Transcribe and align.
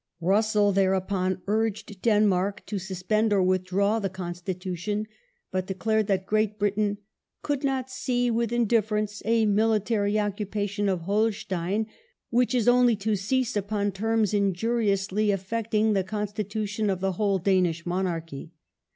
Russell, 0.19 0.71
thereupon, 0.71 1.43
urged 1.45 2.01
Denmark 2.01 2.65
to 2.65 2.79
suspend 2.79 3.31
or 3.31 3.43
withdraw 3.43 3.99
the 3.99 4.09
Constitution, 4.09 5.05
but 5.51 5.67
declared 5.67 6.07
that 6.07 6.25
Great 6.25 6.57
Britain" 6.57 6.97
could 7.43 7.63
not 7.63 7.87
see 7.91 8.31
with 8.31 8.51
indifference 8.51 9.21
a 9.25 9.45
military 9.45 10.19
occupation 10.19 10.89
of 10.89 11.01
Holstein 11.01 11.85
which 12.31 12.55
is 12.55 12.67
only 12.67 12.95
to 12.95 13.15
cease 13.15 13.55
upon 13.55 13.91
terms 13.91 14.33
inj 14.33 14.59
uriously 14.59 15.29
affecting 15.31 15.93
the 15.93 16.03
Constitution 16.03 16.89
of 16.89 16.99
the 16.99 17.11
whole 17.11 17.37
Danish 17.37 17.85
Monarchy". 17.85 18.53